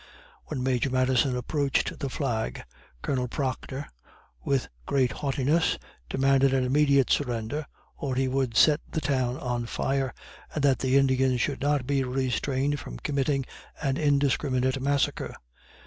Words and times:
When 0.45 0.63
Major 0.63 0.89
Madison 0.89 1.37
approached 1.37 1.99
the 1.99 2.09
flag, 2.09 2.63
Colonel 3.03 3.27
Proctor, 3.27 3.87
with 4.43 4.67
great 4.87 5.11
haughtiness, 5.11 5.77
demanded 6.09 6.55
an 6.55 6.63
immediate 6.63 7.11
surrender, 7.11 7.67
or 7.97 8.15
he 8.15 8.27
would 8.27 8.57
set 8.57 8.81
the 8.89 8.99
town 8.99 9.37
on 9.37 9.67
fire, 9.67 10.11
and 10.55 10.63
that 10.63 10.79
the 10.79 10.97
Indians 10.97 11.39
should 11.41 11.61
not 11.61 11.85
be 11.85 12.03
restrained 12.03 12.79
from 12.79 12.97
committing 12.97 13.45
an 13.79 13.97
indiscriminate 13.97 14.81
massacre. 14.81 15.35